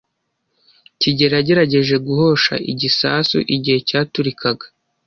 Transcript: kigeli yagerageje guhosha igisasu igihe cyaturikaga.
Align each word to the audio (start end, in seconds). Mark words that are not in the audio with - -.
kigeli 0.99 1.33
yagerageje 1.37 1.95
guhosha 2.07 2.53
igisasu 2.71 3.37
igihe 3.55 3.77
cyaturikaga. 3.89 4.65